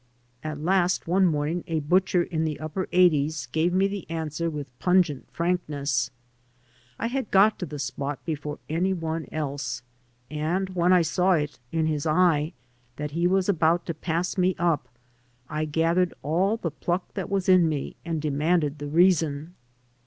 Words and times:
At 0.43 0.59
last 0.59 1.05
one 1.05 1.27
morning 1.27 1.63
a 1.67 1.79
butcher 1.79 2.23
in 2.23 2.43
the 2.43 2.59
\ 2.59 2.59
upper 2.59 2.87
Eighties 2.91 3.45
gave 3.51 3.71
me 3.71 3.87
the 3.87 4.09
answer 4.09 4.49
with 4.49 4.65
pimgent' 4.79 5.25
frankness. 5.31 6.09
I 6.97 7.05
had 7.05 7.29
got 7.29 7.59
to 7.59 7.67
the 7.67 7.77
spot 7.77 8.17
before 8.25 8.57
any 8.67 8.93
one 8.93 9.27
else, 9.31 9.83
j 10.31 10.37
and 10.39 10.69
when 10.69 10.91
I 10.91 11.03
saw 11.03 11.33
it 11.33 11.59
in 11.71 11.85
his 11.85 12.07
eye 12.07 12.53
that 12.95 13.11
he 13.11 13.27
was 13.27 13.47
about 13.47 13.85
to 13.85 13.93
pass; 13.93 14.39
me 14.39 14.55
up, 14.57 14.87
I 15.47 15.65
gathered 15.65 16.15
all 16.23 16.57
the 16.57 16.71
pluck 16.71 17.13
that 17.13 17.29
was 17.29 17.47
in 17.47 17.69
me 17.69 17.95
and 18.03 18.19
demanded 18.19 18.79
the 18.79 18.87
reason. 18.87 19.53